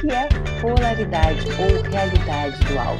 que 0.00 0.10
é 0.10 0.28
polaridade 0.62 1.46
ou 1.60 1.82
realidade 1.90 2.58
dual? 2.64 2.96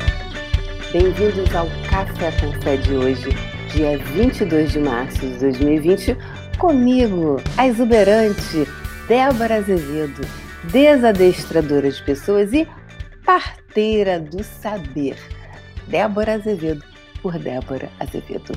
Bem-vindos 0.93 1.54
ao 1.54 1.67
Café 1.88 2.31
com 2.33 2.53
Fé 2.61 2.77
de 2.77 2.95
hoje, 2.95 3.31
dia 3.73 3.97
22 3.97 4.73
de 4.73 4.81
março 4.81 5.19
de 5.19 5.39
2020, 5.39 6.15
comigo, 6.59 7.37
a 7.57 7.67
exuberante 7.67 8.67
Débora 9.09 9.56
Azevedo, 9.56 10.21
desadestradora 10.65 11.91
de 11.91 12.03
pessoas 12.03 12.53
e 12.53 12.69
parteira 13.24 14.21
do 14.21 14.45
saber. 14.45 15.17
Débora 15.88 16.34
Azevedo, 16.34 16.84
por 17.23 17.38
Débora 17.38 17.88
Azevedo. 17.98 18.52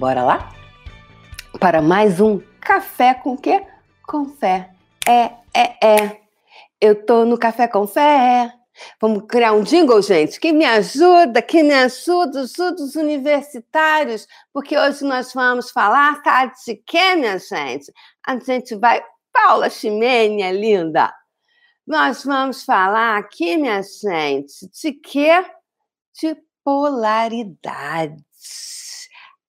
Bora 0.00 0.24
lá? 0.24 0.52
Para 1.60 1.80
mais 1.80 2.20
um 2.20 2.40
Café 2.60 3.14
com 3.14 3.36
quê? 3.36 3.62
Com 4.02 4.24
fé. 4.24 4.70
É, 5.06 5.30
é, 5.54 5.86
é. 5.86 6.23
Eu 6.80 7.04
tô 7.06 7.24
no 7.24 7.38
Café 7.38 7.68
com 7.68 7.86
Fé. 7.86 8.52
Vamos 9.00 9.24
criar 9.28 9.52
um 9.52 9.62
jingle, 9.62 10.02
gente? 10.02 10.40
Que 10.40 10.52
me 10.52 10.64
ajuda, 10.64 11.40
que 11.40 11.62
me 11.62 11.72
ajuda, 11.72 12.40
ajuda 12.40 12.82
os 12.82 12.96
universitários, 12.96 14.26
porque 14.52 14.76
hoje 14.76 15.04
nós 15.04 15.32
vamos 15.32 15.70
falar, 15.70 16.20
tá? 16.22 16.46
De 16.46 16.76
quê, 16.84 17.14
minha 17.14 17.38
gente? 17.38 17.92
A 18.26 18.38
gente 18.38 18.74
vai. 18.74 19.02
Paula 19.32 19.68
Ximênia, 19.68 20.52
linda! 20.52 21.12
Nós 21.86 22.24
vamos 22.24 22.64
falar 22.64 23.18
aqui, 23.18 23.56
minha 23.56 23.82
gente, 23.82 24.70
de 24.70 24.92
quê? 24.92 25.44
De 26.20 26.36
polaridades. 26.64 28.14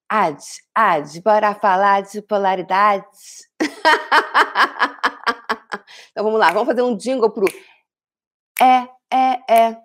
Ad, 0.08 0.42
ad, 0.74 1.20
bora 1.22 1.54
falar 1.54 2.02
de 2.02 2.20
polaridades. 2.22 3.48
Então 6.10 6.24
vamos 6.24 6.38
lá, 6.40 6.52
vamos 6.52 6.68
fazer 6.68 6.82
um 6.82 6.96
jingle 6.96 7.30
pro 7.30 7.46
É, 8.60 8.88
é, 9.12 9.54
é. 9.70 9.76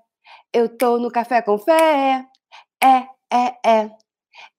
Eu 0.54 0.70
tô 0.78 0.98
no 0.98 1.12
café 1.12 1.42
com 1.42 1.58
fé. 1.58 2.26
É, 2.84 3.08
é, 3.34 3.70
é. 3.70 3.92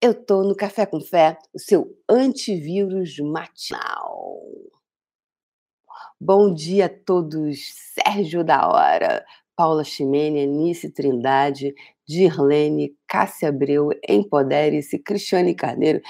Eu 0.01 0.15
tô 0.15 0.43
no 0.43 0.55
café 0.55 0.87
com 0.87 1.01
fé, 1.01 1.39
o 1.55 1.59
seu 1.59 1.87
antivírus 2.09 3.19
matinal. 3.19 4.41
Bom 6.21 6.55
dia 6.55 6.87
a 6.87 6.89
todos. 6.89 7.59
Sérgio 7.95 8.45
da 8.45 8.69
Hora, 8.69 9.25
Paula 9.57 9.85
Ximene, 9.85 10.45
Anice 10.45 10.91
Trindade, 10.91 11.75
Dirlene, 12.07 12.97
Cássia 13.09 13.49
Abreu, 13.49 13.91
Empodere-se, 14.09 14.99
Cristiane 14.99 15.55
Carneiro, 15.55 16.01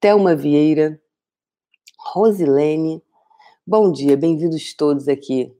Thelma 0.00 0.34
Vieira, 0.36 1.00
Rosilene, 1.98 3.02
Bom 3.68 3.90
dia, 3.90 4.16
bem-vindos 4.16 4.74
todos 4.74 5.08
aqui. 5.08 5.52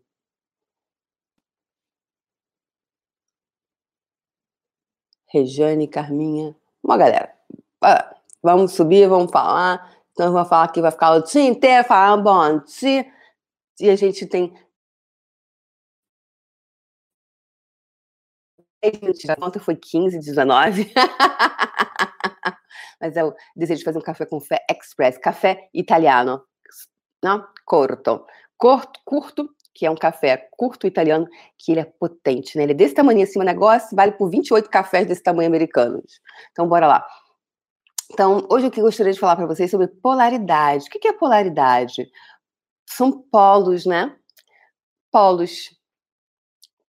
Rejane, 5.28 5.88
Carminha, 5.88 6.54
uma 6.82 6.96
galera. 6.96 7.34
Vamos 8.40 8.72
subir, 8.74 9.08
vamos 9.08 9.32
falar. 9.32 9.92
Então, 10.12 10.32
vamos 10.32 10.48
falar 10.48 10.68
que 10.68 10.80
vai 10.80 10.92
ficar 10.92 11.14
o 11.14 11.22
dia 11.22 11.42
inteiro 11.42 11.82
falando 11.84 12.22
bom 12.22 12.58
dia. 12.64 13.10
E 13.80 13.90
a 13.90 13.96
gente 13.96 14.24
tem. 14.26 14.54
Ontem 19.42 19.58
foi 19.58 19.74
15, 19.74 20.20
19. 20.20 20.92
Mas 23.00 23.16
eu 23.16 23.34
desejo 23.56 23.84
fazer 23.84 23.98
um 23.98 24.02
café 24.02 24.24
com 24.26 24.40
fé 24.40 24.64
express, 24.70 25.18
café 25.18 25.68
italiano 25.74 26.40
né? 27.22 27.44
Corto. 27.64 28.26
Corto, 28.56 29.00
curto, 29.04 29.50
que 29.74 29.84
é 29.84 29.90
um 29.90 29.94
café 29.94 30.48
curto 30.52 30.86
italiano, 30.86 31.28
que 31.58 31.72
ele 31.72 31.80
é 31.80 31.84
potente, 31.84 32.56
né? 32.56 32.64
Ele 32.64 32.72
é 32.72 32.74
desse 32.74 32.94
tamanho 32.94 33.22
assim, 33.22 33.38
o 33.38 33.42
negócio 33.42 33.94
vale 33.94 34.12
por 34.12 34.30
28 34.30 34.70
cafés 34.70 35.06
desse 35.06 35.22
tamanho 35.22 35.48
americanos. 35.48 36.20
Então, 36.50 36.66
bora 36.66 36.86
lá. 36.86 37.06
Então, 38.10 38.46
hoje 38.50 38.66
o 38.66 38.70
que 38.70 38.80
eu 38.80 38.84
gostaria 38.84 39.12
de 39.12 39.18
falar 39.18 39.36
para 39.36 39.46
vocês 39.46 39.70
sobre 39.70 39.88
polaridade. 39.88 40.86
O 40.86 40.90
que 40.90 41.06
é 41.06 41.12
polaridade? 41.12 42.08
São 42.86 43.12
polos, 43.12 43.84
né? 43.84 44.16
Polos. 45.10 45.76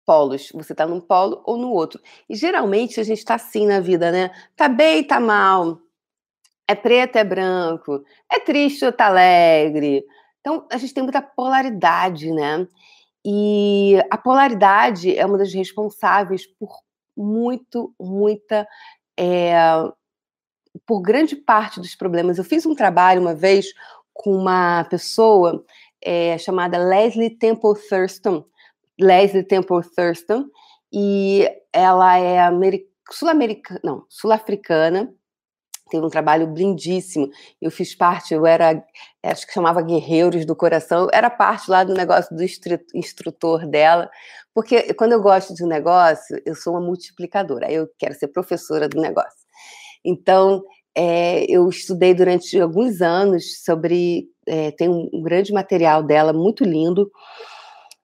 Polos. 0.05 0.53
Você 0.55 0.73
está 0.73 0.87
num 0.87 1.01
polo 1.01 1.43
ou 1.45 1.57
no 1.57 1.73
outro. 1.73 2.01
E 2.29 2.37
geralmente 2.37 3.01
a 3.01 3.03
gente 3.03 3.19
está 3.19 3.35
assim 3.35 3.67
na 3.67 3.81
vida, 3.81 4.13
né? 4.13 4.31
Tá 4.55 4.69
bem, 4.69 5.03
tá 5.03 5.19
mal. 5.19 5.81
É 6.69 6.75
preto, 6.75 7.17
é 7.17 7.25
branco. 7.25 8.05
É 8.31 8.39
triste 8.39 8.85
ou 8.85 8.93
tá 8.93 9.07
alegre. 9.07 10.05
Então, 10.47 10.65
a 10.71 10.79
gente 10.79 10.95
tem 10.95 11.03
muita 11.03 11.21
polaridade, 11.21 12.31
né? 12.31 12.69
E 13.25 14.01
a 14.09 14.17
polaridade 14.17 15.13
é 15.19 15.27
uma 15.27 15.37
das 15.37 15.53
responsáveis 15.53 16.47
por 16.47 16.71
muito, 17.17 17.93
muita. 18.01 18.65
É, 19.19 19.57
por 20.87 21.01
grande 21.01 21.35
parte 21.35 21.81
dos 21.81 21.97
problemas. 21.97 22.39
Eu 22.39 22.45
fiz 22.45 22.65
um 22.65 22.77
trabalho 22.77 23.21
uma 23.21 23.35
vez 23.35 23.67
com 24.15 24.37
uma 24.37 24.85
pessoa 24.85 25.65
é, 26.01 26.39
chamada 26.39 26.79
Leslie 26.79 27.31
Temple 27.31 27.75
Thurston. 27.89 28.45
Leslie 29.01 29.43
Temple 29.43 29.83
Thurston, 29.97 30.45
e 30.93 31.45
ela 31.73 32.19
é 32.19 32.39
sul-americana, 33.11 33.81
não, 33.83 34.07
sul-africana, 34.09 35.13
teve 35.91 36.05
um 36.05 36.11
trabalho 36.11 36.53
lindíssimo. 36.55 37.29
Eu 37.61 37.71
fiz 37.71 37.95
parte, 37.95 38.35
eu 38.35 38.47
era, 38.47 38.85
acho 39.23 39.47
que 39.47 39.53
chamava 39.53 39.83
Guerreiros 39.83 40.45
do 40.45 40.57
Coração, 40.57 41.05
eu 41.05 41.11
era 41.13 41.31
parte 41.31 41.71
lá 41.71 41.85
do 41.85 41.95
negócio 41.95 42.35
do 42.35 42.43
instrutor 42.95 43.67
dela, 43.67 44.11
porque 44.55 44.95
quando 44.95 45.13
eu 45.13 45.21
gosto 45.21 45.55
de 45.55 45.65
um 45.65 45.69
negócio, 45.69 46.41
eu 46.45 46.55
sou 46.55 46.75
uma 46.75 46.81
multiplicadora, 46.81 47.71
eu 47.71 47.89
quero 47.99 48.15
ser 48.15 48.29
professora 48.29 48.89
do 48.89 49.01
negócio. 49.01 49.47
Então, 50.05 50.63
é, 50.95 51.45
eu 51.51 51.69
estudei 51.69 52.15
durante 52.15 52.59
alguns 52.59 53.03
anos 53.03 53.63
sobre, 53.63 54.31
é, 54.47 54.71
tem 54.71 54.89
um, 54.89 55.11
um, 55.13 55.23
grande 55.23 55.53
material 55.53 56.03
dela, 56.03 56.33
muito 56.33 56.65
lindo, 56.65 57.11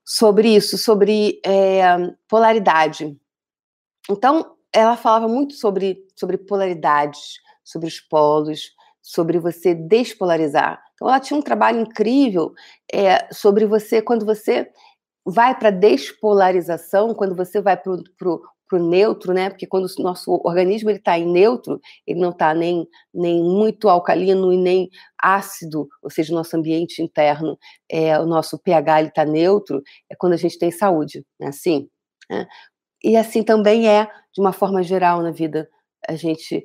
sobre 0.05 0.55
isso, 0.55 0.77
sobre 0.77 1.41
é, 1.47 1.97
polaridade. 2.29 3.17
Então, 4.11 4.57
ela 4.73 4.97
falava 4.97 5.29
muito 5.29 5.55
sobre, 5.55 6.07
sobre 6.15 6.37
polaridades, 6.37 7.41
sobre 7.65 7.89
os 7.89 8.01
polos, 8.01 8.73
sobre 9.03 9.39
você 9.39 9.75
despolarizar. 9.75 10.83
Então, 10.95 11.09
ela 11.09 11.21
tinha 11.21 11.39
um 11.39 11.43
trabalho 11.43 11.81
incrível 11.81 12.53
é, 12.93 13.33
sobre 13.33 13.67
você, 13.67 14.01
quando 14.01 14.25
você 14.25 14.71
vai 15.25 15.57
para 15.59 15.71
despolarização, 15.71 17.15
quando 17.15 17.35
você 17.35 17.61
vai 17.61 17.77
para 17.77 17.93
o 17.93 18.79
neutro, 18.79 19.33
né? 19.33 19.51
Porque 19.51 19.67
quando 19.67 19.87
o 19.87 20.03
nosso 20.03 20.41
organismo 20.45 20.91
está 20.91 21.19
em 21.19 21.31
neutro, 21.31 21.81
ele 22.07 22.21
não 22.21 22.31
está 22.31 22.55
nem, 22.55 22.87
nem 23.13 23.43
muito 23.43 23.89
alcalino 23.89 24.53
e 24.53 24.57
nem 24.57 24.89
ácido, 25.21 25.89
ou 26.03 26.11
seja, 26.11 26.33
o 26.33 26.37
nosso 26.37 26.57
ambiente 26.57 27.03
interno, 27.03 27.59
é, 27.91 28.19
o 28.19 28.27
nosso 28.27 28.59
pH 28.59 29.03
está 29.03 29.25
neutro, 29.25 29.83
é 30.11 30.17
quando 30.17 30.33
a 30.33 30.37
gente 30.37 30.59
tem 30.59 30.71
saúde, 30.71 31.25
é 31.41 31.49
assim. 31.49 31.89
Né? 32.31 32.47
E 33.05 33.17
assim 33.17 33.43
também 33.43 33.89
é, 33.89 34.09
de 34.33 34.41
uma 34.41 34.53
forma 34.53 34.83
geral, 34.83 35.23
na 35.23 35.31
vida. 35.31 35.69
A 36.09 36.17
gente 36.17 36.65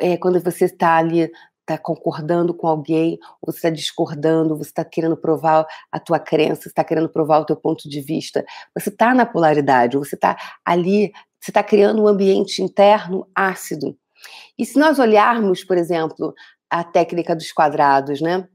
é, 0.00 0.16
quando 0.16 0.40
você 0.40 0.66
está 0.66 0.96
ali 0.96 1.30
está 1.62 1.78
concordando 1.78 2.52
com 2.52 2.66
alguém, 2.66 3.18
ou 3.40 3.52
você 3.52 3.58
está 3.58 3.70
discordando, 3.70 4.56
você 4.56 4.70
está 4.70 4.84
querendo 4.84 5.16
provar 5.16 5.66
a 5.90 5.98
tua 5.98 6.18
crença, 6.18 6.68
está 6.68 6.84
querendo 6.84 7.08
provar 7.08 7.38
o 7.38 7.46
teu 7.46 7.56
ponto 7.56 7.88
de 7.88 8.00
vista. 8.00 8.44
Você 8.76 8.88
está 8.90 9.14
na 9.14 9.24
polaridade, 9.24 9.96
você 9.96 10.14
está 10.14 10.36
ali, 10.64 11.12
você 11.40 11.50
está 11.50 11.62
criando 11.62 12.02
um 12.02 12.08
ambiente 12.08 12.62
interno 12.62 13.26
ácido. 13.34 13.96
E 14.58 14.66
se 14.66 14.78
nós 14.78 14.98
olharmos, 14.98 15.64
por 15.64 15.76
exemplo, 15.76 16.34
a 16.70 16.84
técnica 16.84 17.34
dos 17.34 17.52
quadrados, 17.52 18.20
né? 18.20 18.46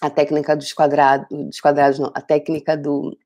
A 0.00 0.08
técnica 0.08 0.56
dos 0.56 0.72
quadrados, 0.72 1.26
dos 1.30 1.60
quadrados 1.60 1.98
não, 1.98 2.10
a 2.14 2.22
técnica 2.22 2.76
do 2.76 3.16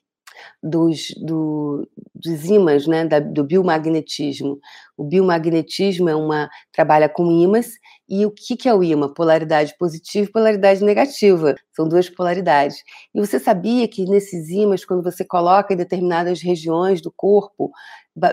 dos, 0.63 1.15
do, 1.25 1.89
dos 2.15 2.45
ímãs, 2.45 2.87
né, 2.87 3.05
da, 3.05 3.21
do 3.21 3.45
biomagnetismo. 3.45 4.59
O 4.97 5.05
biomagnetismo 5.05 6.09
é 6.09 6.15
uma 6.15 6.49
trabalha 6.73 7.09
com 7.09 7.31
ímãs 7.31 7.73
e 8.09 8.27
o 8.27 8.31
que, 8.31 8.57
que 8.57 8.69
é 8.69 8.75
o 8.75 8.83
ímã? 8.83 9.13
Polaridade 9.13 9.75
positiva 9.79 10.29
e 10.29 10.33
polaridade 10.33 10.85
negativa. 10.85 11.55
São 11.75 11.89
duas 11.89 12.09
polaridades. 12.09 12.83
E 13.15 13.21
você 13.21 13.41
sabia 13.41 13.89
que 13.89 14.05
nesses 14.05 14.51
ímãs, 14.51 14.85
quando 14.85 15.03
você 15.03 15.25
coloca 15.25 15.73
em 15.73 15.77
determinadas 15.77 16.43
regiões 16.43 17.01
do 17.01 17.11
corpo, 17.11 17.73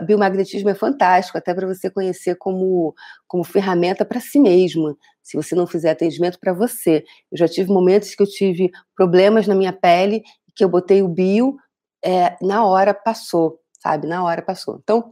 biomagnetismo 0.04 0.70
é 0.70 0.76
fantástico, 0.76 1.38
até 1.38 1.54
para 1.54 1.66
você 1.66 1.90
conhecer 1.90 2.36
como, 2.36 2.94
como 3.28 3.44
ferramenta 3.44 4.06
para 4.06 4.20
si 4.20 4.40
mesmo, 4.40 4.98
se 5.24 5.36
você 5.36 5.56
não 5.56 5.66
fizer 5.66 5.92
atendimento 5.92 6.40
para 6.40 6.54
você. 6.54 7.04
Eu 7.32 7.38
já 7.38 7.48
tive 7.48 7.72
momentos 7.72 8.14
que 8.14 8.22
eu 8.22 8.28
tive 8.28 8.70
problemas 8.96 9.48
na 9.48 9.56
minha 9.56 9.74
pele, 9.74 10.22
que 10.56 10.64
eu 10.64 10.70
botei 10.70 11.02
o 11.02 11.08
bio, 11.08 11.56
é, 12.04 12.38
na 12.42 12.66
hora 12.66 12.94
passou, 12.94 13.60
sabe? 13.80 14.08
Na 14.08 14.24
hora 14.24 14.42
passou. 14.42 14.80
Então, 14.82 15.12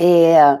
é, 0.00 0.60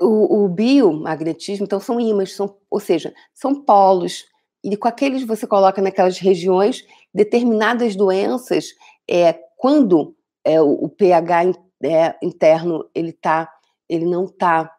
o, 0.00 0.44
o, 0.44 0.48
biomagnetismo, 0.48 1.64
então, 1.64 1.80
são 1.80 2.00
ímãs, 2.00 2.34
são, 2.34 2.56
ou 2.70 2.80
seja, 2.80 3.12
são 3.34 3.62
polos, 3.62 4.26
e 4.62 4.76
com 4.76 4.88
aqueles 4.88 5.24
você 5.24 5.46
coloca 5.46 5.80
naquelas 5.80 6.18
regiões 6.18 6.84
determinadas 7.12 7.96
doenças, 7.96 8.74
é, 9.08 9.32
quando 9.56 10.16
é, 10.44 10.60
o, 10.60 10.84
o 10.84 10.88
pH 10.88 11.52
é, 11.82 12.16
interno 12.22 12.88
ele 12.94 13.12
tá, 13.12 13.52
ele 13.88 14.04
não 14.04 14.24
está 14.24 14.72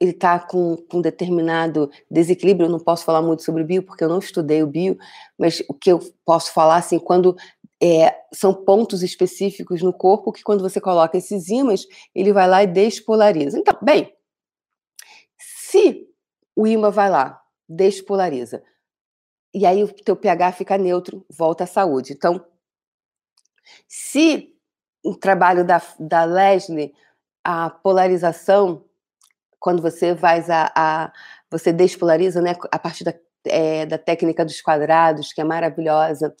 ele 0.00 0.12
está 0.12 0.38
com, 0.38 0.78
com 0.88 1.00
determinado 1.00 1.90
desequilíbrio. 2.10 2.66
Eu 2.66 2.70
não 2.70 2.80
posso 2.80 3.04
falar 3.04 3.20
muito 3.20 3.42
sobre 3.42 3.62
bio, 3.62 3.82
porque 3.82 4.02
eu 4.02 4.08
não 4.08 4.18
estudei 4.18 4.62
o 4.62 4.66
bio, 4.66 4.96
mas 5.38 5.62
o 5.68 5.74
que 5.74 5.92
eu 5.92 6.00
posso 6.24 6.52
falar, 6.54 6.76
assim, 6.76 6.98
quando 6.98 7.36
é, 7.82 8.14
são 8.32 8.54
pontos 8.54 9.02
específicos 9.02 9.82
no 9.82 9.92
corpo 9.92 10.32
que, 10.32 10.42
quando 10.42 10.62
você 10.62 10.80
coloca 10.80 11.18
esses 11.18 11.48
ímãs, 11.50 11.86
ele 12.14 12.32
vai 12.32 12.48
lá 12.48 12.62
e 12.62 12.66
despolariza. 12.66 13.58
Então, 13.58 13.78
bem, 13.82 14.10
se 15.38 16.08
o 16.56 16.66
ímã 16.66 16.90
vai 16.90 17.10
lá, 17.10 17.42
despolariza, 17.68 18.62
e 19.52 19.66
aí 19.66 19.84
o 19.84 19.92
teu 19.92 20.16
pH 20.16 20.52
fica 20.52 20.78
neutro, 20.78 21.26
volta 21.28 21.64
à 21.64 21.66
saúde. 21.66 22.12
Então, 22.12 22.44
se 23.86 24.54
o 25.04 25.14
trabalho 25.14 25.64
da, 25.64 25.82
da 25.98 26.24
Leslie, 26.24 26.94
a 27.44 27.68
polarização, 27.70 28.84
quando 29.60 29.82
você 29.82 30.14
vai 30.14 30.40
a, 30.50 30.72
a 30.74 31.12
você 31.50 31.72
despolariza, 31.72 32.40
né, 32.40 32.54
a 32.72 32.78
partir 32.78 33.04
da, 33.04 33.14
é, 33.44 33.84
da 33.84 33.98
técnica 33.98 34.44
dos 34.44 34.60
quadrados, 34.60 35.32
que 35.32 35.40
é 35.40 35.44
maravilhosa, 35.44 36.34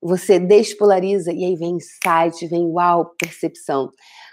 você 0.00 0.38
despolariza 0.38 1.32
e 1.32 1.44
aí 1.44 1.56
vem 1.56 1.76
insight, 1.76 2.46
vem 2.46 2.66
uau, 2.66 3.14
percepção. 3.18 3.90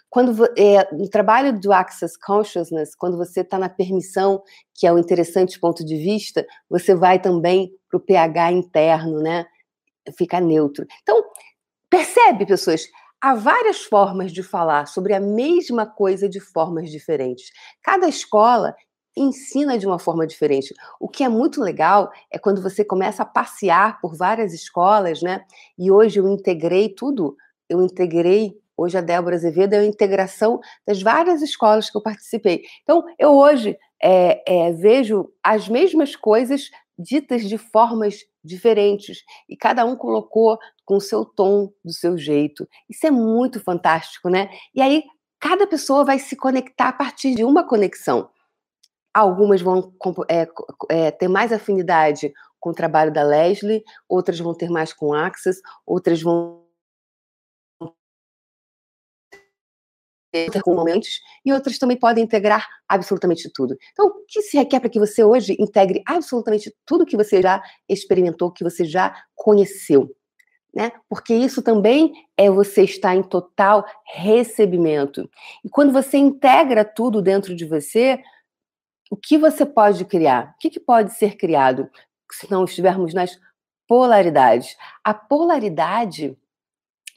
Quando 0.09 0.45
é, 0.57 0.87
no 0.93 1.09
trabalho 1.09 1.59
do 1.59 1.73
Access 1.73 2.17
Consciousness, 2.17 2.95
quando 2.95 3.17
você 3.17 3.41
está 3.41 3.59
na 3.59 3.67
permissão, 3.67 4.41
que 4.73 4.87
é 4.87 4.93
o 4.93 4.97
interessante 4.97 5.59
ponto 5.59 5.83
de 5.83 5.97
vista, 5.97 6.45
você 6.69 6.95
vai 6.95 7.19
também 7.19 7.71
para 7.89 7.97
o 7.97 7.99
pH 7.99 8.51
interno, 8.51 9.21
né? 9.21 9.45
Fica 10.17 10.39
neutro. 10.39 10.85
Então, 11.01 11.21
percebe, 11.89 12.45
pessoas, 12.45 12.87
há 13.25 13.33
várias 13.33 13.83
formas 13.83 14.31
de 14.31 14.43
falar 14.43 14.85
sobre 14.85 15.11
a 15.11 15.19
mesma 15.19 15.83
coisa 15.83 16.29
de 16.29 16.39
formas 16.39 16.91
diferentes. 16.91 17.51
Cada 17.81 18.07
escola 18.07 18.75
ensina 19.17 19.79
de 19.79 19.87
uma 19.87 19.97
forma 19.97 20.27
diferente. 20.27 20.75
O 20.99 21.09
que 21.09 21.23
é 21.23 21.29
muito 21.29 21.59
legal 21.59 22.11
é 22.31 22.37
quando 22.37 22.61
você 22.61 22.85
começa 22.85 23.23
a 23.23 23.25
passear 23.25 23.99
por 23.99 24.15
várias 24.15 24.53
escolas, 24.53 25.23
né? 25.23 25.43
E 25.75 25.89
hoje 25.89 26.19
eu 26.19 26.27
integrei 26.29 26.87
tudo, 26.87 27.35
eu 27.67 27.81
integrei 27.81 28.55
Hoje 28.77 28.97
a 28.97 29.01
Débora 29.01 29.37
Azevedo 29.37 29.73
é 29.73 29.79
a 29.79 29.85
integração 29.85 30.59
das 30.85 31.01
várias 31.01 31.41
escolas 31.41 31.89
que 31.89 31.95
eu 31.95 32.01
participei. 32.01 32.63
Então, 32.83 33.05
eu 33.17 33.31
hoje 33.31 33.77
é, 34.03 34.43
é, 34.45 34.73
vejo 34.73 35.31
as 35.41 35.69
mesmas 35.69 36.13
coisas 36.13 36.69
ditas 36.99 37.47
de 37.47 37.57
formas 37.57 38.25
diferentes 38.45 39.23
e 39.49 39.57
cada 39.57 39.85
um 39.85 39.95
colocou 39.95 40.57
com 40.85 40.97
o 40.97 41.01
seu 41.01 41.25
tom, 41.25 41.71
do 41.83 41.91
seu 41.91 42.17
jeito. 42.17 42.67
Isso 42.89 43.05
é 43.07 43.11
muito 43.11 43.59
fantástico, 43.59 44.29
né? 44.29 44.49
E 44.73 44.81
aí 44.81 45.03
cada 45.39 45.67
pessoa 45.67 46.03
vai 46.03 46.19
se 46.19 46.35
conectar 46.35 46.89
a 46.89 46.93
partir 46.93 47.35
de 47.35 47.43
uma 47.43 47.67
conexão. 47.67 48.29
Algumas 49.13 49.61
vão 49.61 49.93
é, 50.29 50.47
é, 50.89 51.11
ter 51.11 51.27
mais 51.27 51.51
afinidade 51.51 52.33
com 52.59 52.71
o 52.71 52.73
trabalho 52.73 53.13
da 53.13 53.23
Leslie, 53.23 53.83
outras 54.09 54.39
vão 54.39 54.53
ter 54.53 54.69
mais 54.69 54.91
com 54.91 55.13
Access, 55.13 55.61
outras 55.85 56.21
vão 56.21 56.64
momentos, 60.67 61.21
e 61.45 61.53
outras 61.53 61.77
também 61.77 61.97
podem 61.97 62.23
integrar 62.23 62.67
absolutamente 62.87 63.49
tudo. 63.53 63.77
Então, 63.91 64.07
o 64.07 64.25
que 64.27 64.41
se 64.41 64.57
requer 64.57 64.79
para 64.79 64.89
que 64.89 64.99
você 64.99 65.23
hoje 65.23 65.55
integre 65.59 66.01
absolutamente 66.05 66.73
tudo 66.85 67.05
que 67.05 67.17
você 67.17 67.41
já 67.41 67.61
experimentou, 67.87 68.51
que 68.51 68.63
você 68.63 68.85
já 68.85 69.15
conheceu? 69.33 70.09
Né? 70.73 70.91
Porque 71.07 71.33
isso 71.33 71.61
também 71.61 72.13
é 72.35 72.49
você 72.49 72.83
estar 72.83 73.15
em 73.15 73.23
total 73.23 73.85
recebimento. 74.13 75.29
E 75.63 75.69
quando 75.69 75.93
você 75.93 76.17
integra 76.17 76.83
tudo 76.83 77.21
dentro 77.21 77.55
de 77.55 77.63
você, 77.63 78.21
o 79.09 79.15
que 79.15 79.37
você 79.37 79.65
pode 79.65 80.03
criar? 80.03 80.53
O 80.55 80.59
que, 80.59 80.69
que 80.69 80.79
pode 80.79 81.13
ser 81.13 81.37
criado 81.37 81.89
se 82.31 82.51
não 82.51 82.65
estivermos 82.65 83.13
nas 83.13 83.39
polaridades? 83.87 84.75
A 85.03 85.13
polaridade, 85.13 86.37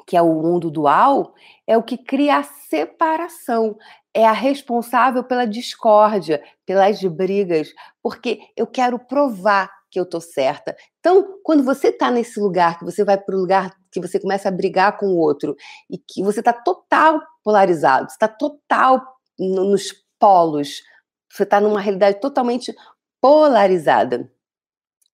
que 0.08 0.16
é 0.16 0.22
o 0.22 0.32
mundo 0.32 0.70
dual, 0.70 1.34
é 1.66 1.76
o 1.76 1.82
que 1.82 1.98
cria 1.98 2.38
a 2.38 2.42
separação, 2.42 3.76
é 4.14 4.26
a 4.26 4.32
responsável 4.32 5.22
pela 5.22 5.46
discórdia, 5.46 6.42
pelas 6.64 7.02
brigas, 7.04 7.68
porque 8.02 8.40
eu 8.56 8.66
quero 8.66 8.98
provar 8.98 9.70
que 9.90 10.00
eu 10.00 10.06
tô 10.06 10.18
certa. 10.18 10.74
Então, 10.98 11.38
quando 11.44 11.62
você 11.62 11.88
está 11.88 12.10
nesse 12.10 12.40
lugar, 12.40 12.78
que 12.78 12.86
você 12.86 13.04
vai 13.04 13.18
para 13.18 13.36
o 13.36 13.38
lugar 13.38 13.76
que 13.92 14.00
você 14.00 14.18
começa 14.18 14.48
a 14.48 14.52
brigar 14.52 14.96
com 14.96 15.08
o 15.08 15.18
outro 15.18 15.54
e 15.90 15.98
que 15.98 16.22
você 16.22 16.40
está 16.40 16.54
total 16.54 17.20
polarizado, 17.44 18.06
está 18.06 18.26
total 18.26 19.04
nos 19.38 19.92
polos, 20.18 20.82
você 21.30 21.42
está 21.42 21.60
numa 21.60 21.80
realidade 21.82 22.18
totalmente 22.18 22.74
polarizada. 23.20 24.32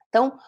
Então, 0.08 0.38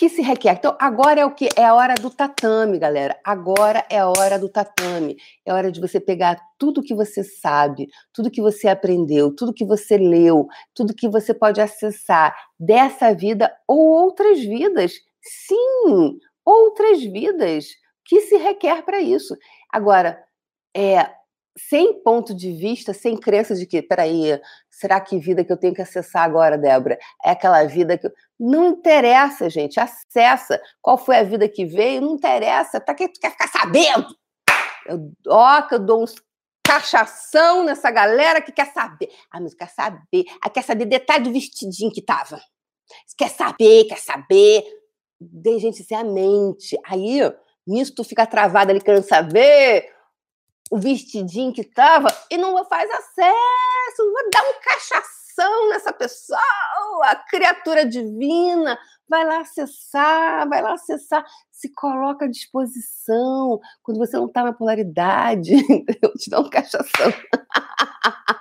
que 0.00 0.08
se 0.08 0.22
requer? 0.22 0.54
Então, 0.54 0.74
agora 0.80 1.20
é 1.20 1.26
o 1.26 1.34
que? 1.34 1.50
É 1.54 1.62
a 1.62 1.74
hora 1.74 1.94
do 1.94 2.08
tatame, 2.08 2.78
galera. 2.78 3.20
Agora 3.22 3.84
é 3.90 3.98
a 3.98 4.08
hora 4.08 4.38
do 4.38 4.48
tatame. 4.48 5.18
É 5.44 5.52
hora 5.52 5.70
de 5.70 5.78
você 5.78 6.00
pegar 6.00 6.40
tudo 6.58 6.82
que 6.82 6.94
você 6.94 7.22
sabe, 7.22 7.86
tudo 8.10 8.30
que 8.30 8.40
você 8.40 8.66
aprendeu, 8.66 9.30
tudo 9.36 9.52
que 9.52 9.62
você 9.62 9.98
leu, 9.98 10.46
tudo 10.74 10.94
que 10.94 11.06
você 11.06 11.34
pode 11.34 11.60
acessar 11.60 12.34
dessa 12.58 13.12
vida 13.12 13.54
ou 13.68 13.78
outras 13.78 14.40
vidas. 14.40 14.94
Sim, 15.20 16.18
outras 16.46 17.02
vidas. 17.02 17.66
Que 18.06 18.22
se 18.22 18.38
requer 18.38 18.82
para 18.86 19.02
isso? 19.02 19.36
Agora, 19.70 20.18
é, 20.74 21.10
sem 21.68 22.02
ponto 22.02 22.34
de 22.34 22.52
vista, 22.52 22.92
sem 22.92 23.16
crença 23.16 23.54
de 23.54 23.66
que, 23.66 23.82
peraí, 23.82 24.40
será 24.70 25.00
que 25.00 25.18
vida 25.18 25.44
que 25.44 25.52
eu 25.52 25.56
tenho 25.56 25.74
que 25.74 25.82
acessar 25.82 26.22
agora, 26.22 26.56
Débora? 26.56 26.98
É 27.24 27.30
aquela 27.30 27.64
vida 27.64 27.98
que. 27.98 28.10
Não 28.38 28.68
interessa, 28.68 29.50
gente, 29.50 29.78
acessa. 29.78 30.60
Qual 30.80 30.96
foi 30.96 31.18
a 31.18 31.22
vida 31.22 31.48
que 31.48 31.66
veio? 31.66 32.00
Não 32.00 32.14
interessa. 32.14 32.80
Pra 32.80 32.94
que 32.94 33.08
tu 33.08 33.20
quer 33.20 33.32
ficar 33.32 33.48
sabendo? 33.48 34.06
Eu, 34.86 35.12
ó, 35.28 35.62
que 35.62 35.74
eu 35.74 35.78
dou 35.78 36.02
uns 36.02 36.14
cachação 36.62 37.64
nessa 37.64 37.90
galera 37.90 38.40
que 38.40 38.52
quer 38.52 38.72
saber. 38.72 39.10
Ah, 39.30 39.40
mas 39.40 39.54
quer 39.54 39.68
saber. 39.68 40.24
Ah, 40.40 40.48
quer 40.48 40.62
saber 40.62 40.84
detalhe 40.86 41.24
do 41.24 41.32
vestidinho 41.32 41.90
que 41.90 42.00
tava. 42.00 42.40
Quer 43.16 43.30
saber, 43.30 43.84
quer 43.84 43.98
saber. 43.98 44.64
De 45.20 45.58
gente, 45.58 45.82
isso 45.82 45.92
é 45.92 45.98
a 45.98 46.04
mente. 46.04 46.78
Aí, 46.86 47.20
nisso 47.66 47.94
tu 47.94 48.04
fica 48.04 48.24
travado 48.24 48.70
ali 48.70 48.80
querendo 48.80 49.02
saber 49.02 49.99
o 50.70 50.78
vestidinho 50.78 51.52
que 51.52 51.64
tava 51.64 52.08
e 52.30 52.38
não 52.38 52.64
faz 52.64 52.88
acesso, 52.88 54.12
vai 54.12 54.30
dar 54.32 54.42
um 54.42 54.54
cachação 54.62 55.68
nessa 55.68 55.92
pessoa, 55.92 56.40
a 57.02 57.16
criatura 57.16 57.84
divina, 57.84 58.78
vai 59.08 59.24
lá 59.24 59.40
acessar, 59.40 60.48
vai 60.48 60.62
lá 60.62 60.74
acessar, 60.74 61.26
se 61.50 61.68
coloca 61.74 62.26
à 62.26 62.28
disposição, 62.28 63.60
quando 63.82 63.98
você 63.98 64.16
não 64.16 64.26
está 64.26 64.44
na 64.44 64.52
polaridade, 64.52 65.52
eu 66.00 66.14
te 66.14 66.30
dou 66.30 66.46
um 66.46 66.50
cachação. 66.50 67.12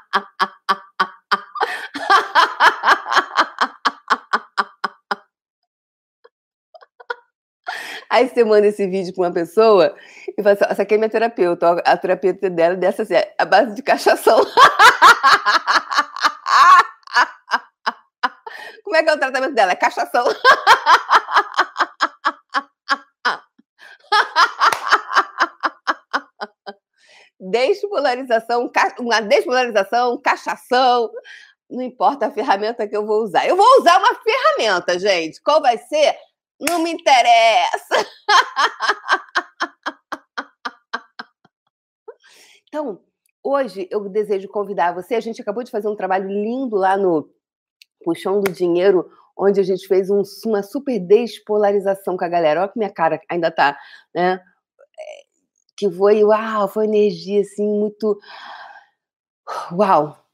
Aí 8.10 8.28
você 8.28 8.44
manda 8.44 8.66
esse 8.66 8.88
vídeo 8.88 9.14
para 9.14 9.26
uma 9.28 9.34
pessoa 9.34 9.96
e 10.38 10.42
fala 10.42 10.54
assim: 10.54 10.66
essa 10.68 10.82
aqui 10.82 10.96
é 10.96 10.98
minha 10.98 11.10
terapeuta. 11.10 11.72
A 11.86 11.96
terapeuta 11.96 12.50
dela 12.50 12.74
é 12.74 12.78
dessa 12.78 13.04
assim, 13.04 13.14
a 13.38 13.46
base 13.46 13.76
de 13.76 13.84
cachação. 13.84 14.44
Como 18.84 18.96
é 18.96 19.04
que 19.04 19.10
é 19.10 19.14
o 19.14 19.20
tratamento 19.20 19.54
dela? 19.54 19.74
É 19.74 19.76
cachação. 19.76 20.26
Despolarização, 27.42 28.70
uma 29.00 29.22
despolarização, 29.22 30.20
cachação, 30.22 31.10
não 31.70 31.84
importa 31.84 32.26
a 32.28 32.32
ferramenta 32.32 32.88
que 32.88 32.98
eu 32.98 33.06
vou 33.06 33.24
usar. 33.24 33.48
Eu 33.48 33.56
vou 33.56 33.66
usar 33.80 33.98
uma 33.98 34.16
ferramenta, 34.16 35.00
gente. 35.00 35.42
Qual 35.42 35.62
vai 35.62 35.78
ser? 35.78 36.18
Não 36.60 36.84
me 36.84 36.92
interessa. 36.92 38.06
Então, 42.68 43.02
hoje 43.44 43.88
eu 43.90 44.08
desejo 44.10 44.48
convidar 44.48 44.94
você. 44.94 45.16
A 45.16 45.20
gente 45.20 45.42
acabou 45.42 45.64
de 45.64 45.72
fazer 45.72 45.88
um 45.88 45.96
trabalho 45.96 46.30
lindo 46.30 46.76
lá 46.76 46.96
no 46.96 47.28
Puxão 48.04 48.42
do 48.42 48.52
Dinheiro, 48.52 49.10
onde 49.38 49.60
a 49.60 49.64
gente 49.64 49.88
fez 49.88 50.10
um, 50.10 50.22
uma 50.46 50.62
super 50.62 51.00
despolarização 51.00 52.16
com 52.16 52.24
a 52.24 52.30
galera. 52.30 52.62
Olha 52.62 52.70
que 52.70 52.78
minha 52.78 52.94
cara 52.94 53.20
ainda 53.30 53.50
tá, 53.50 53.78
né? 54.14 54.40
Que 55.76 55.90
foi, 55.90 56.24
uau, 56.24 56.68
foi 56.68 56.86
energia 56.86 57.42
assim, 57.42 57.68
muito. 57.68 58.20
Uau! 59.72 60.29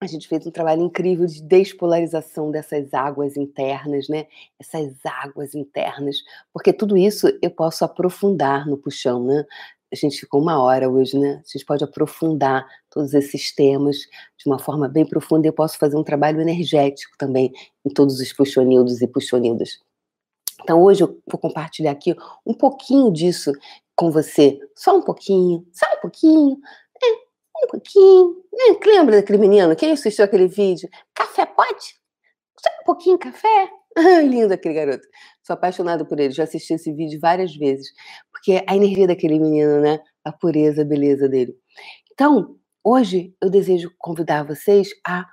A 0.00 0.06
gente 0.06 0.28
fez 0.28 0.46
um 0.46 0.50
trabalho 0.50 0.82
incrível 0.82 1.26
de 1.26 1.42
despolarização 1.42 2.50
dessas 2.50 2.94
águas 2.94 3.36
internas, 3.36 4.08
né? 4.08 4.26
Essas 4.58 4.94
águas 5.04 5.54
internas, 5.54 6.18
porque 6.52 6.72
tudo 6.72 6.96
isso 6.96 7.26
eu 7.42 7.50
posso 7.50 7.84
aprofundar 7.84 8.66
no 8.66 8.78
puxão, 8.78 9.24
né? 9.24 9.44
a 9.92 9.96
gente 9.96 10.20
ficou 10.20 10.40
uma 10.40 10.60
hora 10.60 10.88
hoje, 10.88 11.18
né? 11.18 11.42
A 11.44 11.50
gente 11.50 11.64
pode 11.64 11.82
aprofundar 11.82 12.66
todos 12.90 13.14
esses 13.14 13.54
temas 13.54 13.96
de 14.36 14.46
uma 14.46 14.58
forma 14.58 14.86
bem 14.86 15.06
profunda 15.06 15.46
eu 15.46 15.52
posso 15.52 15.78
fazer 15.78 15.96
um 15.96 16.04
trabalho 16.04 16.40
energético 16.40 17.16
também 17.18 17.52
em 17.84 17.90
todos 17.90 18.20
os 18.20 18.32
puxonildos 18.32 19.00
e 19.00 19.08
puxonildas. 19.08 19.80
Então 20.62 20.82
hoje 20.82 21.02
eu 21.02 21.18
vou 21.26 21.40
compartilhar 21.40 21.92
aqui 21.92 22.14
um 22.44 22.52
pouquinho 22.52 23.10
disso 23.10 23.52
com 23.96 24.10
você, 24.10 24.58
só 24.76 24.96
um 24.96 25.02
pouquinho, 25.02 25.66
só 25.72 25.86
um 25.96 26.00
pouquinho, 26.00 26.58
um 27.64 27.68
pouquinho. 27.68 28.36
Né? 28.52 28.78
Lembra 28.86 29.16
daquele 29.16 29.38
menino 29.38 29.74
que 29.76 29.86
assistiu 29.86 30.24
aquele 30.24 30.48
vídeo? 30.48 30.88
Café 31.14 31.46
pode? 31.46 31.94
Só 32.60 32.70
um 32.82 32.84
pouquinho 32.84 33.18
café? 33.18 33.70
Lindo 34.24 34.52
aquele 34.52 34.74
garoto. 34.74 35.06
Sou 35.42 35.54
apaixonada 35.54 36.04
por 36.04 36.18
ele. 36.18 36.32
Já 36.32 36.44
assisti 36.44 36.74
esse 36.74 36.92
vídeo 36.92 37.18
várias 37.20 37.54
vezes. 37.56 37.88
Porque 38.30 38.64
a 38.66 38.76
energia 38.76 39.06
daquele 39.06 39.38
menino, 39.38 39.80
né? 39.80 40.00
A 40.24 40.32
pureza, 40.32 40.82
a 40.82 40.84
beleza 40.84 41.28
dele. 41.28 41.54
Então, 42.12 42.56
hoje 42.82 43.34
eu 43.40 43.50
desejo 43.50 43.92
convidar 43.98 44.44
vocês 44.44 44.88
a. 45.06 45.26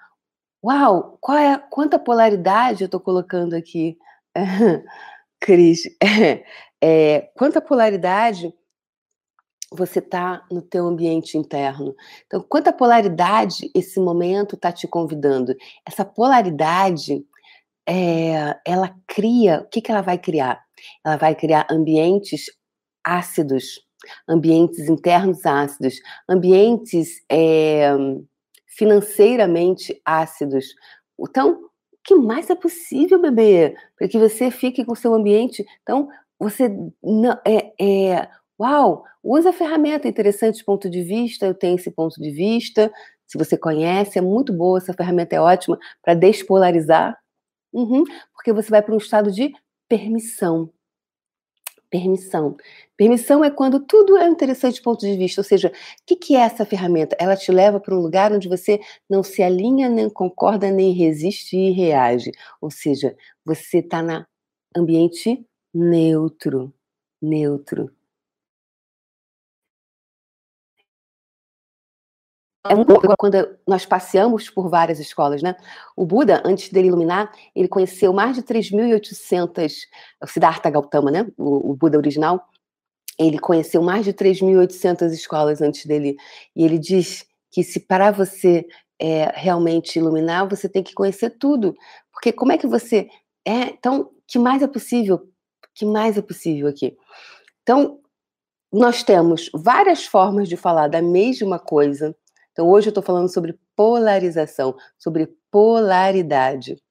Uau, 0.64 1.18
qual 1.22 1.38
é, 1.38 1.58
quanta 1.70 2.00
polaridade 2.00 2.84
eu 2.84 2.86
estou 2.86 3.00
colocando 3.00 3.54
aqui, 3.56 3.98
Cris. 5.40 5.84
É, 6.82 7.18
é, 7.18 7.22
quanta 7.36 7.62
polaridade 7.62 8.54
você 9.76 10.00
está 10.00 10.46
no 10.50 10.62
teu 10.62 10.88
ambiente 10.88 11.38
interno. 11.38 11.96
Então, 12.26 12.44
quanta 12.48 12.74
polaridade 12.74 13.70
esse 13.76 14.00
momento 14.00 14.56
está 14.56 14.72
te 14.72 14.88
convidando. 14.88 15.56
Essa 15.86 16.06
polaridade 16.06 17.26
é, 17.88 18.58
ela 18.66 18.96
cria, 19.08 19.62
o 19.62 19.70
que, 19.70 19.82
que 19.82 19.92
ela 19.92 20.02
vai 20.02 20.18
criar? 20.18 20.64
Ela 21.06 21.18
vai 21.18 21.36
criar 21.36 21.68
ambientes 21.70 22.46
ácidos, 23.04 23.82
ambientes 24.28 24.90
internos 24.90 25.46
ácidos, 25.46 25.96
ambientes 26.28 27.24
é, 27.30 27.92
financeiramente 28.66 30.02
ácidos. 30.04 30.74
Então, 31.20 31.54
o 31.54 31.98
que 32.04 32.16
mais 32.16 32.50
é 32.50 32.56
possível, 32.56 33.22
bebê? 33.22 33.76
Para 33.98 34.08
que 34.08 34.18
você 34.18 34.52
fique 34.52 34.84
com 34.84 34.94
o 34.94 34.98
seu 34.98 35.14
ambiente. 35.14 35.66
Então, 35.82 36.10
você 36.40 36.70
não, 37.04 37.40
é, 37.46 37.74
é, 37.80 38.30
uau, 38.60 39.04
usa 39.24 39.50
a 39.50 39.54
ferramenta 39.54 40.08
interessante 40.08 40.64
ponto 40.64 40.90
de 40.90 41.02
vista, 41.04 41.46
eu 41.46 41.54
tenho 41.54 41.76
esse 41.76 41.92
ponto 41.92 42.20
de 42.22 42.32
vista. 42.32 42.92
Se 43.28 43.38
você 43.38 43.58
conhece, 43.58 44.20
é 44.20 44.22
muito 44.22 44.54
boa, 44.54 44.78
essa 44.78 44.94
ferramenta 44.94 45.36
é 45.36 45.42
ótima 45.42 45.78
para 46.04 46.14
despolarizar, 46.14 47.18
Uhum, 47.74 48.06
porque 48.34 48.54
você 48.54 48.70
vai 48.70 48.82
para 48.82 48.94
um 48.94 48.98
estado 48.98 49.30
de 49.30 49.54
permissão. 49.90 50.72
Permissão. 51.90 52.58
Permissão 52.98 53.44
é 53.44 53.50
quando 53.52 53.80
tudo 53.80 54.18
é 54.18 54.28
interessante 54.28 54.82
ponto 54.82 55.02
de 55.02 55.16
vista. 55.16 55.42
Ou 55.42 55.46
seja, 55.46 55.70
o 55.70 55.72
que, 56.06 56.16
que 56.16 56.36
é 56.36 56.40
essa 56.40 56.66
ferramenta? 56.66 57.16
Ela 57.20 57.36
te 57.36 57.52
leva 57.52 57.80
para 57.80 57.96
um 57.96 58.00
lugar 58.00 58.34
onde 58.34 58.50
você 58.50 58.80
não 59.10 59.24
se 59.24 59.44
alinha, 59.44 59.88
nem 59.90 60.10
concorda, 60.10 60.72
nem 60.72 60.94
resiste 60.94 61.56
e 61.56 61.72
reage. 61.72 62.32
Ou 62.62 62.72
seja, 62.72 63.16
você 63.46 63.80
está 63.80 64.02
na 64.02 64.26
ambiente 64.76 65.46
neutro. 65.74 66.74
Neutro. 67.22 67.92
É 72.68 72.76
um 72.76 72.84
quando 73.18 73.58
nós 73.68 73.86
passeamos 73.86 74.50
por 74.50 74.70
várias 74.70 75.00
escolas, 75.00 75.42
né? 75.42 75.56
O 75.96 76.06
Buda, 76.06 76.42
antes 76.46 76.70
dele 76.70 76.88
iluminar, 76.88 77.32
ele 77.56 77.68
conheceu 77.68 78.12
mais 78.12 78.36
de 78.36 78.44
3.800, 78.44 79.74
o 80.22 80.28
Siddhartha 80.28 80.70
Gautama, 80.70 81.12
né? 81.12 81.28
O, 81.38 81.72
o 81.72 81.76
Buda 81.76 81.98
original, 81.98 82.44
ele 83.20 83.38
conheceu 83.40 83.82
mais 83.82 84.04
de 84.04 84.14
3.800 84.14 85.12
escolas 85.12 85.62
antes 85.62 85.86
dele. 85.86 86.18
E 86.56 86.66
ele 86.66 86.80
diz 86.80 87.26
que 87.52 87.64
se 87.64 87.80
para 87.80 88.12
você 88.12 88.66
é, 89.00 89.32
realmente 89.36 90.00
iluminar, 90.00 90.48
você 90.50 90.68
tem 90.68 90.82
que 90.82 90.94
conhecer 90.94 91.38
tudo. 91.38 91.76
Porque 92.12 92.34
como 92.34 92.52
é 92.52 92.58
que 92.58 92.68
você. 92.68 93.08
É, 93.46 93.70
então, 93.70 94.10
que 94.28 94.40
mais 94.40 94.64
é 94.64 94.68
possível? 94.68 95.30
que 95.76 95.86
mais 95.86 96.18
é 96.18 96.22
possível 96.22 96.68
aqui? 96.68 96.98
Então, 97.62 98.00
nós 98.72 99.04
temos 99.04 99.52
várias 99.54 100.06
formas 100.06 100.48
de 100.48 100.56
falar 100.56 100.88
da 100.88 101.02
mesma 101.02 101.60
coisa 101.60 102.16
então, 102.56 102.70
hoje 102.70 102.88
eu 102.88 102.92
estou 102.92 103.04
falando 103.04 103.28
sobre 103.28 103.60
polarização, 103.76 104.78
sobre 104.98 105.28
polaridade. 105.52 106.82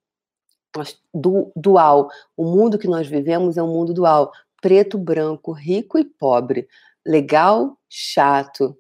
Du, 1.14 1.50
dual. 1.56 2.11
O 2.37 2.44
mundo 2.44 2.78
que 2.78 2.87
nós 2.87 3.09
vivemos 3.09 3.56
é 3.56 3.62
um 3.62 3.73
mundo 3.73 3.94
dual. 3.94 4.30
Preto, 4.61 4.99
branco, 4.99 5.52
rico 5.52 5.99
e 5.99 6.04
pobre. 6.04 6.68
Legal, 7.06 7.78
chato. 7.88 8.76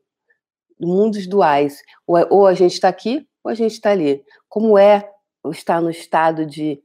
Mundos 0.78 1.26
duais. 1.26 1.80
Ou, 2.06 2.18
é, 2.18 2.26
ou 2.28 2.46
a 2.46 2.52
gente 2.52 2.74
está 2.74 2.90
aqui, 2.90 3.26
ou 3.42 3.50
a 3.50 3.54
gente 3.54 3.72
está 3.72 3.92
ali. 3.92 4.22
Como 4.46 4.76
é 4.76 5.10
estar 5.46 5.80
no 5.80 5.88
estado 5.88 6.44
de 6.44 6.82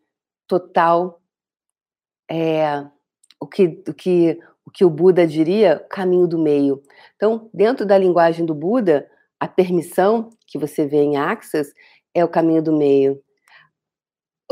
total. 0.48 1.22
É, 2.32 2.88
o, 3.38 3.46
que, 3.46 3.84
o, 3.86 3.94
que, 3.94 4.40
o 4.66 4.72
que 4.72 4.86
o 4.86 4.90
Buda 4.90 5.28
diria, 5.28 5.86
caminho 5.90 6.26
do 6.26 6.40
meio. 6.40 6.82
Então, 7.18 7.50
dentro 7.54 7.86
da 7.86 7.98
linguagem 7.98 8.46
do 8.46 8.56
Buda, 8.56 9.10
a 9.40 9.48
permissão 9.48 10.30
que 10.46 10.58
você 10.58 10.86
vê 10.86 10.98
em 10.98 11.18
Axis 11.18 11.74
é 12.14 12.24
o 12.24 12.30
caminho 12.30 12.62
do 12.62 12.76
meio. 12.76 13.22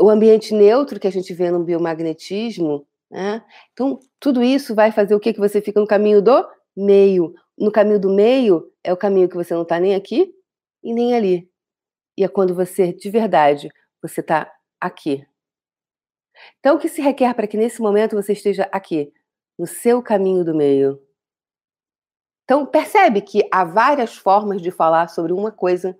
O 0.00 0.08
ambiente 0.08 0.54
neutro 0.54 0.98
que 0.98 1.06
a 1.06 1.12
gente 1.12 1.34
vê 1.34 1.50
no 1.50 1.64
biomagnetismo, 1.64 2.86
né? 3.10 3.44
Então, 3.72 3.98
tudo 4.20 4.42
isso 4.42 4.74
vai 4.74 4.92
fazer 4.92 5.14
o 5.14 5.20
que 5.20 5.32
que 5.32 5.40
você 5.40 5.60
fica 5.60 5.80
no 5.80 5.86
caminho 5.86 6.22
do 6.22 6.46
meio. 6.76 7.34
No 7.56 7.72
caminho 7.72 7.98
do 7.98 8.10
meio 8.10 8.70
é 8.84 8.92
o 8.92 8.96
caminho 8.96 9.28
que 9.28 9.36
você 9.36 9.54
não 9.54 9.62
está 9.62 9.80
nem 9.80 9.94
aqui 9.94 10.32
e 10.82 10.94
nem 10.94 11.14
ali. 11.14 11.50
E 12.16 12.24
é 12.24 12.28
quando 12.28 12.54
você, 12.54 12.92
de 12.92 13.10
verdade, 13.10 13.68
você 14.00 14.20
está 14.20 14.52
aqui. 14.80 15.26
Então, 16.60 16.76
o 16.76 16.78
que 16.78 16.88
se 16.88 17.02
requer 17.02 17.34
para 17.34 17.46
que 17.46 17.56
nesse 17.56 17.80
momento 17.80 18.14
você 18.14 18.32
esteja 18.32 18.68
aqui, 18.70 19.12
no 19.58 19.66
seu 19.66 20.02
caminho 20.02 20.44
do 20.44 20.54
meio? 20.54 21.00
Então, 22.48 22.64
percebe 22.64 23.20
que 23.20 23.46
há 23.52 23.62
várias 23.62 24.16
formas 24.16 24.62
de 24.62 24.70
falar 24.70 25.08
sobre 25.08 25.34
uma 25.34 25.52
coisa 25.52 25.94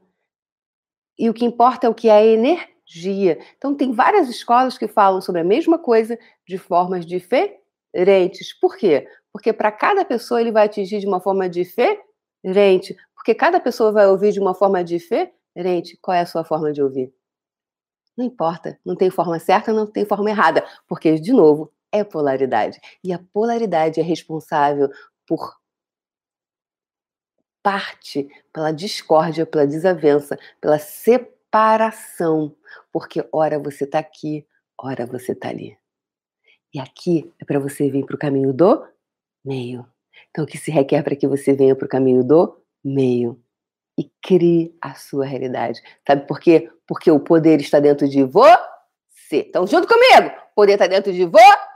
e 1.19 1.29
o 1.29 1.35
que 1.35 1.45
importa 1.45 1.87
é 1.87 1.91
o 1.91 1.95
que 1.95 2.09
é 2.09 2.13
a 2.13 2.25
energia. 2.25 3.39
Então, 3.59 3.75
tem 3.75 3.93
várias 3.93 4.31
escolas 4.31 4.79
que 4.79 4.89
falam 4.89 5.21
sobre 5.21 5.43
a 5.43 5.45
mesma 5.45 5.79
coisa 5.79 6.19
de 6.49 6.57
formas 6.57 7.05
diferentes. 7.05 8.59
Por 8.59 8.79
quê? 8.79 9.07
Porque 9.31 9.53
para 9.53 9.71
cada 9.71 10.07
pessoa 10.07 10.41
ele 10.41 10.51
vai 10.51 10.65
atingir 10.65 11.01
de 11.01 11.07
uma 11.07 11.21
forma 11.21 11.51
diferente. 11.51 12.97
Porque 13.15 13.35
cada 13.35 13.61
pessoa 13.61 13.93
vai 13.93 14.07
ouvir 14.07 14.33
de 14.33 14.41
uma 14.41 14.55
forma 14.55 14.83
diferente. 14.83 15.99
Qual 16.01 16.15
é 16.15 16.21
a 16.23 16.27
sua 16.27 16.45
forma 16.45 16.73
de 16.73 16.83
ouvir? 16.83 17.13
Não 18.17 18.25
importa, 18.25 18.81
não 18.87 18.97
tem 18.97 19.11
forma 19.11 19.39
certa, 19.39 19.71
não 19.71 19.87
tem 19.87 20.07
forma 20.07 20.31
errada, 20.31 20.65
porque, 20.89 21.21
de 21.21 21.33
novo, 21.35 21.71
é 21.93 22.03
polaridade. 22.03 22.81
E 23.05 23.13
a 23.13 23.21
polaridade 23.35 24.01
é 24.01 24.03
responsável 24.03 24.89
por 25.27 25.59
parte 27.69 28.27
pela 28.51 28.73
discórdia, 28.73 29.45
pela 29.45 29.67
desavença, 29.67 30.39
pela 30.59 30.79
separação. 30.79 32.57
Porque 32.91 33.23
ora 33.31 33.59
você 33.59 33.85
está 33.85 33.99
aqui, 33.99 34.47
ora 34.79 35.05
você 35.05 35.33
está 35.33 35.51
ali. 35.51 35.77
E 36.73 36.81
aqui 36.81 37.31
é 37.39 37.45
para 37.45 37.59
você 37.59 37.91
vir 37.91 38.07
para 38.07 38.17
o 38.17 38.19
caminho 38.19 38.55
do 38.55 38.87
meio. 39.45 39.87
Então, 40.31 40.45
o 40.45 40.47
que 40.47 40.57
se 40.57 40.71
requer 40.71 41.03
para 41.03 41.15
que 41.15 41.29
você 41.29 41.53
venha 41.53 41.77
para 41.77 41.85
o 41.85 41.89
caminho 41.89 42.25
do 42.25 42.59
meio? 42.83 43.39
E 43.99 44.11
crie 44.23 44.75
a 44.81 44.95
sua 44.95 45.27
realidade. 45.27 45.83
Sabe 46.07 46.27
por 46.27 46.41
quê? 46.41 46.71
Porque 46.87 47.11
o 47.11 47.21
poder 47.21 47.61
está 47.61 47.79
dentro 47.81 48.09
de 48.09 48.25
você. 48.25 48.61
Então, 49.31 49.67
junto 49.67 49.87
comigo! 49.87 50.35
O 50.53 50.55
poder 50.55 50.73
está 50.73 50.87
dentro 50.87 51.13
de 51.13 51.27
você. 51.27 51.68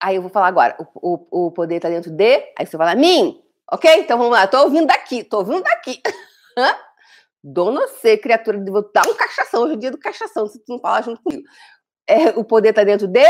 Aí 0.00 0.16
eu 0.16 0.22
vou 0.22 0.30
falar 0.30 0.48
agora. 0.48 0.76
O, 0.78 1.26
o, 1.30 1.46
o 1.46 1.52
poder 1.52 1.76
está 1.76 1.88
dentro 1.88 2.10
de. 2.10 2.52
Aí 2.56 2.66
você 2.66 2.76
fala, 2.76 2.94
mim. 2.94 3.42
Ok? 3.70 3.90
Então 4.00 4.16
vamos 4.16 4.32
lá. 4.32 4.44
Estou 4.44 4.64
ouvindo 4.64 4.86
daqui. 4.86 5.18
Estou 5.20 5.40
ouvindo 5.40 5.62
daqui. 5.62 6.00
Dona 7.42 7.86
C, 7.88 8.16
criatura. 8.16 8.58
Vou 8.64 8.90
dar 8.92 9.06
um 9.08 9.14
cachação 9.14 9.62
hoje 9.62 9.74
é 9.74 9.76
dia 9.76 9.90
do 9.90 9.98
cachação, 9.98 10.46
se 10.46 10.58
tu 10.58 10.72
não 10.72 10.80
falar 10.80 11.02
junto 11.02 11.22
comigo. 11.22 11.44
É, 12.06 12.28
o 12.30 12.44
poder 12.44 12.70
está 12.70 12.84
dentro 12.84 13.06
de. 13.06 13.24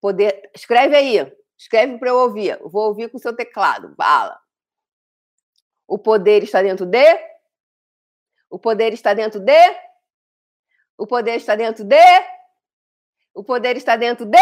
Poder. 0.00 0.50
Escreve 0.54 0.96
aí. 0.96 1.32
Escreve 1.56 1.98
para 1.98 2.10
eu 2.10 2.16
ouvir. 2.16 2.58
Eu 2.60 2.68
vou 2.68 2.86
ouvir 2.88 3.08
com 3.10 3.16
o 3.16 3.20
seu 3.20 3.34
teclado. 3.34 3.94
Bala. 3.96 4.38
O 5.86 5.98
poder 5.98 6.42
está 6.42 6.62
dentro 6.62 6.86
de. 6.86 7.04
O 8.50 8.58
poder 8.58 8.92
está 8.92 9.14
dentro 9.14 9.40
de. 9.40 9.52
O 10.96 11.06
poder 11.06 11.36
está 11.36 11.54
dentro 11.54 11.84
de. 11.84 11.96
O 13.34 13.44
poder 13.44 13.76
está 13.76 13.96
dentro 13.96 14.26
de. 14.26 14.38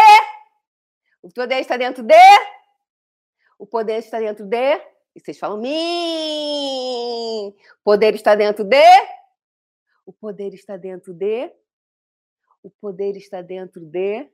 O 1.27 1.29
poder 1.29 1.59
está 1.59 1.77
dentro 1.77 2.05
de. 2.05 2.15
O 3.59 3.67
poder 3.67 3.99
está 3.99 4.21
dentro 4.21 4.47
de. 4.47 4.77
E 5.13 5.19
vocês 5.19 5.37
falam 5.37 5.59
mim. 5.59 5.73
O 7.49 7.83
poder 7.83 8.15
está 8.15 8.37
dentro 8.37 8.63
de. 8.63 8.85
O 10.07 10.13
poder 10.13 10.55
está 10.55 10.77
dentro 10.77 11.13
de. 11.13 11.53
O 12.63 12.71
poder 12.71 13.17
está 13.17 13.43
dentro 13.43 13.81
de. 13.81 14.31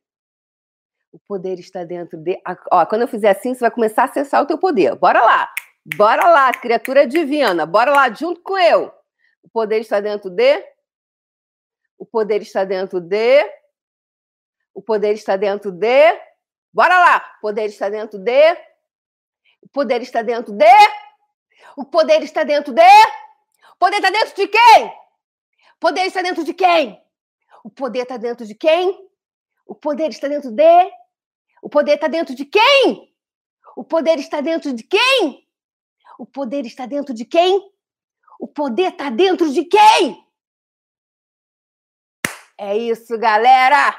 O 1.11 1.19
poder 1.19 1.59
está 1.59 1.83
dentro 1.83 2.19
de. 2.19 2.39
Ó, 2.71 2.85
quando 2.85 3.03
eu 3.03 3.09
fizer 3.09 3.31
assim, 3.31 3.55
você 3.55 3.61
vai 3.61 3.71
começar 3.71 4.03
a 4.03 4.05
acessar 4.05 4.43
o 4.43 4.47
teu 4.47 4.59
poder. 4.59 4.95
Bora 4.95 5.23
lá! 5.23 5.51
Bora 5.97 6.29
lá, 6.29 6.53
criatura 6.53 7.07
divina! 7.07 7.65
Bora 7.65 7.91
lá, 7.91 8.13
junto 8.13 8.43
com 8.43 8.59
eu! 8.59 8.93
O 9.43 9.49
poder 9.49 9.81
está 9.81 9.99
dentro 9.99 10.29
de. 10.29 10.63
O 11.97 12.05
poder 12.05 12.43
está 12.43 12.65
dentro 12.65 13.01
de. 13.01 13.51
O 14.75 14.83
poder 14.83 15.15
está 15.15 15.37
dentro 15.37 15.73
de. 15.73 16.32
Bora 16.73 16.99
lá! 16.99 17.35
O 17.39 17.41
poder 17.43 17.67
está 17.67 17.89
dentro 17.89 18.19
de. 18.19 18.53
O 19.61 19.69
poder 19.73 20.01
está 20.01 20.23
dentro 20.23 20.53
de. 20.53 20.65
O 21.77 21.85
poder 21.85 22.23
está 22.23 22.45
dentro 22.45 22.73
de. 22.73 22.83
O 23.75 23.77
poder 23.79 23.97
está 23.97 24.11
dentro 24.11 24.35
de 24.35 24.49
quem? 24.49 24.87
O 25.75 25.79
poder 25.81 26.07
está 26.07 26.23
dentro 26.23 26.45
de 26.45 26.55
quem? 26.55 27.03
O 27.65 27.71
poder 27.71 28.03
está 28.03 28.17
dentro 28.17 28.47
de 28.47 28.55
quem? 28.55 29.09
O 29.67 29.75
poder 29.75 30.09
está 30.09 30.29
dentro 30.29 30.51
de. 30.51 30.93
O 31.63 31.69
poder 31.69 31.95
está 31.95 32.09
dentro 32.09 32.35
de 32.35 32.45
quem? 32.45 33.15
O 33.77 33.85
poder 33.85 34.19
está 34.19 34.41
dentro 34.41 34.73
de 34.75 34.85
quem? 34.85 35.49
O 36.19 36.27
poder 36.27 36.67
está 36.67 36.87
dentro 36.87 37.15
de 37.15 37.25
quem? 37.25 37.73
O 38.41 38.49
poder 38.49 38.93
está 38.93 39.11
dentro 39.11 39.53
de 39.53 39.65
quem? 39.65 40.27
É 42.59 42.77
isso, 42.77 43.19
galera! 43.19 43.95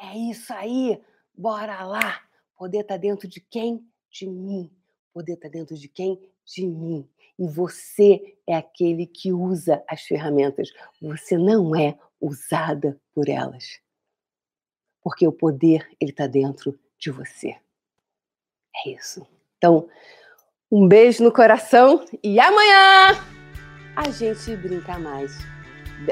É 0.00 0.16
isso 0.16 0.52
aí! 0.52 1.02
Bora 1.38 1.84
lá! 1.84 2.20
Poder 2.56 2.80
está 2.80 2.96
dentro 2.96 3.28
de 3.28 3.40
quem? 3.40 3.88
De 4.10 4.26
mim. 4.28 4.70
Poder 5.14 5.34
está 5.34 5.48
dentro 5.48 5.76
de 5.76 5.88
quem? 5.88 6.20
De 6.44 6.66
mim. 6.66 7.08
E 7.38 7.46
você 7.46 8.36
é 8.46 8.56
aquele 8.56 9.06
que 9.06 9.32
usa 9.32 9.82
as 9.88 10.02
ferramentas. 10.02 10.70
Você 11.00 11.38
não 11.38 11.74
é 11.74 11.96
usada 12.20 13.00
por 13.14 13.28
elas 13.28 13.80
porque 15.08 15.26
o 15.26 15.32
poder 15.32 15.88
ele 15.98 16.10
está 16.10 16.26
dentro 16.26 16.78
de 16.98 17.10
você. 17.10 17.56
É 18.84 18.90
isso. 18.90 19.26
Então, 19.56 19.88
um 20.70 20.86
beijo 20.86 21.24
no 21.24 21.32
coração 21.32 22.04
e 22.22 22.38
amanhã 22.38 23.18
a 23.96 24.10
gente 24.10 24.54
brinca 24.56 24.98
mais. 24.98 25.34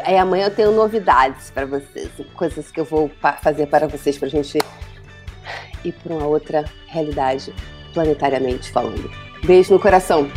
Aí 0.02 0.16
amanhã 0.16 0.46
eu 0.46 0.54
tenho 0.54 0.72
novidades 0.72 1.50
para 1.50 1.66
vocês, 1.66 2.10
coisas 2.34 2.70
que 2.70 2.80
eu 2.80 2.86
vou 2.86 3.10
fazer 3.42 3.66
para 3.66 3.86
vocês 3.86 4.16
para 4.16 4.28
a 4.28 4.30
gente 4.30 4.58
ir 5.88 5.92
para 6.02 6.14
uma 6.14 6.26
outra 6.26 6.64
realidade, 6.86 7.52
planetariamente 7.92 8.70
falando. 8.70 9.10
Beijo 9.44 9.72
no 9.72 9.80
coração 9.80 10.28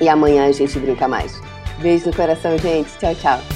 e 0.00 0.08
amanhã 0.08 0.46
a 0.46 0.52
gente 0.52 0.78
brinca 0.78 1.08
mais. 1.08 1.40
Beijo 1.78 2.06
no 2.06 2.16
coração, 2.16 2.56
gente. 2.58 2.96
Tchau, 2.98 3.14
tchau. 3.14 3.55